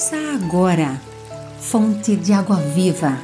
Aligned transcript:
Ouça 0.00 0.16
agora, 0.32 0.98
Fonte 1.60 2.16
de 2.16 2.32
Água 2.32 2.56
Viva, 2.56 3.18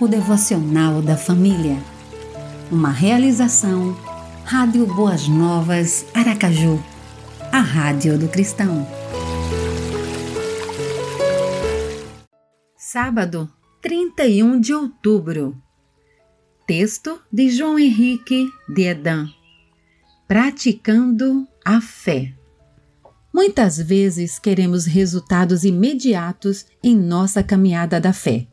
o 0.00 0.08
devocional 0.08 1.00
da 1.00 1.16
família. 1.16 1.78
Uma 2.68 2.90
realização, 2.90 3.96
Rádio 4.44 4.86
Boas 4.86 5.28
Novas, 5.28 6.04
Aracaju, 6.12 6.82
a 7.52 7.60
Rádio 7.60 8.18
do 8.18 8.26
Cristão. 8.26 8.84
Sábado, 12.76 13.48
31 13.80 14.58
de 14.58 14.74
outubro. 14.74 15.56
Texto 16.66 17.20
de 17.32 17.50
João 17.50 17.78
Henrique 17.78 18.48
de 18.68 18.82
Edan. 18.82 19.28
Praticando 20.26 21.46
a 21.64 21.80
fé. 21.80 22.34
Muitas 23.34 23.78
vezes 23.78 24.38
queremos 24.38 24.84
resultados 24.84 25.64
imediatos 25.64 26.66
em 26.80 26.96
nossa 26.96 27.42
caminhada 27.42 28.00
da 28.00 28.12
fé. 28.12 28.46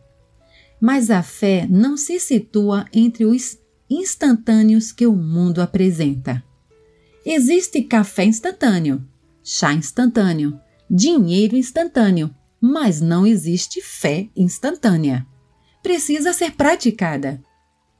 Mas 0.81 1.11
a 1.11 1.21
fé 1.21 1.67
não 1.69 1.95
se 1.95 2.19
situa 2.19 2.87
entre 2.91 3.23
os 3.23 3.59
instantâneos 3.87 4.91
que 4.91 5.05
o 5.05 5.15
mundo 5.15 5.61
apresenta. 5.61 6.43
Existe 7.23 7.83
café 7.83 8.23
instantâneo, 8.23 9.07
chá 9.43 9.71
instantâneo, 9.71 10.59
dinheiro 10.89 11.55
instantâneo, 11.55 12.33
mas 12.59 12.99
não 12.99 13.27
existe 13.27 13.83
fé 13.83 14.29
instantânea. 14.35 15.27
Precisa 15.83 16.33
ser 16.33 16.53
praticada. 16.53 17.39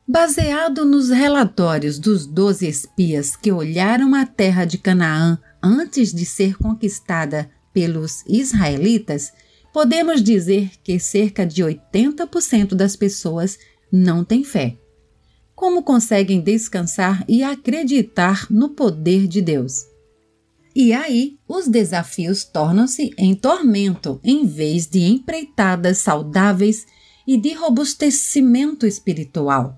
Baseado 0.08 0.84
nos 0.84 1.10
relatórios 1.10 2.00
dos 2.00 2.26
doze 2.26 2.68
espias 2.68 3.36
que 3.36 3.52
olharam 3.52 4.16
a 4.16 4.26
terra 4.26 4.66
de 4.66 4.80
Canaã 4.80 5.40
antes 5.62 6.14
de 6.14 6.26
ser 6.26 6.58
conquistada 6.58 7.50
pelos 7.74 8.24
israelitas, 8.28 9.32
podemos 9.74 10.22
dizer 10.22 10.72
que 10.84 11.00
cerca 11.00 11.46
de 11.46 11.64
80% 11.64 12.74
das 12.76 12.96
pessoas 12.96 13.58
não 13.92 14.24
têm 14.24 14.44
fé. 14.44 14.78
Como 15.56 15.84
conseguem 15.84 16.42
descansar 16.42 17.24
e 17.28 17.44
acreditar 17.44 18.48
no 18.50 18.70
poder 18.70 19.28
de 19.28 19.42
Deus? 19.42 19.86
E 20.74 20.94
aí, 20.94 21.38
os 21.48 21.68
desafios 21.68 22.46
tornam-se 22.46 23.12
em 23.18 23.36
tormento 23.36 24.20
em 24.24 24.46
vez 24.46 24.88
de 24.88 25.02
empreitadas 25.02 25.98
saudáveis 25.98 26.86
e 27.28 27.38
de 27.38 27.54
robustecimento 27.54 28.88
espiritual. 28.88 29.78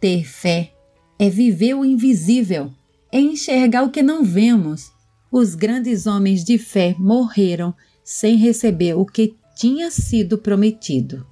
Ter 0.00 0.24
fé 0.24 0.72
é 1.18 1.28
viver 1.28 1.74
o 1.74 1.84
invisível, 1.84 2.72
é 3.12 3.20
enxergar 3.20 3.82
o 3.82 3.90
que 3.90 4.02
não 4.02 4.24
vemos, 4.24 4.90
os 5.30 5.54
grandes 5.54 6.06
homens 6.06 6.44
de 6.44 6.58
fé 6.58 6.94
morreram 6.98 7.74
sem 8.02 8.36
receber 8.36 8.94
o 8.94 9.06
que 9.06 9.36
tinha 9.54 9.90
sido 9.90 10.38
prometido. 10.38 11.26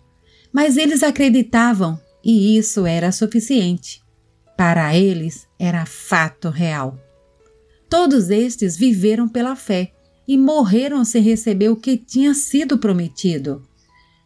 Mas 0.52 0.76
eles 0.76 1.02
acreditavam 1.02 1.98
e 2.24 2.56
isso 2.56 2.86
era 2.86 3.10
suficiente. 3.10 4.02
Para 4.56 4.94
eles 4.96 5.46
era 5.58 5.86
fato 5.86 6.48
real. 6.48 6.98
Todos 7.88 8.28
estes 8.30 8.76
viveram 8.76 9.28
pela 9.28 9.56
fé 9.56 9.92
e 10.26 10.36
morreram 10.36 11.04
sem 11.04 11.22
receber 11.22 11.70
o 11.70 11.76
que 11.76 11.96
tinha 11.96 12.34
sido 12.34 12.78
prometido. 12.78 13.62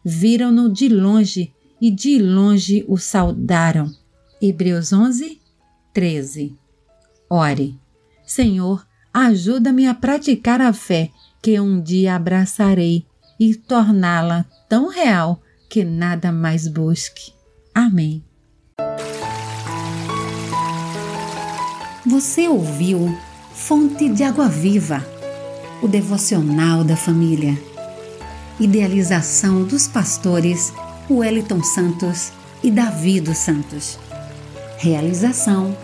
Viram-no 0.03 0.71
de 0.71 0.89
longe 0.89 1.53
e 1.79 1.89
de 1.89 2.19
longe 2.19 2.83
o 2.87 2.97
saudaram. 2.97 3.89
Hebreus 4.41 4.91
11, 4.91 5.39
13. 5.93 6.55
Ore, 7.29 7.79
Senhor, 8.25 8.85
Ajuda-me 9.13 9.85
a 9.85 9.93
praticar 9.93 10.59
a 10.59 10.73
fé 10.73 11.11
que 11.39 11.59
um 11.59 11.79
dia 11.79 12.15
abraçarei 12.15 13.05
e 13.39 13.53
torná-la 13.53 14.43
tão 14.67 14.89
real 14.89 15.39
que 15.69 15.83
nada 15.83 16.31
mais 16.31 16.67
busque. 16.67 17.31
Amém. 17.75 18.23
Você 22.03 22.47
ouviu 22.47 23.15
Fonte 23.53 24.09
de 24.09 24.23
Água 24.23 24.49
Viva, 24.49 25.05
o 25.81 25.87
devocional 25.87 26.83
da 26.83 26.95
família. 26.95 27.55
Idealização 28.59 29.63
dos 29.63 29.87
pastores 29.87 30.73
Wellington 31.07 31.61
Santos 31.61 32.31
e 32.63 32.71
Davi 32.71 33.21
dos 33.21 33.37
Santos. 33.37 33.99
Realização 34.79 35.77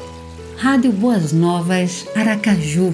Rádio 0.58 0.92
Boas 0.92 1.32
Novas 1.32 2.08
Aracaju 2.16 2.94